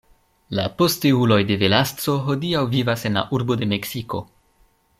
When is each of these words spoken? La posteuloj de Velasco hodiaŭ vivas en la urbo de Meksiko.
La 0.59 0.63
posteuloj 0.79 1.37
de 1.51 1.57
Velasco 1.63 2.15
hodiaŭ 2.29 2.63
vivas 2.73 3.05
en 3.11 3.21
la 3.21 3.25
urbo 3.39 3.59
de 3.61 3.69
Meksiko. 3.75 4.23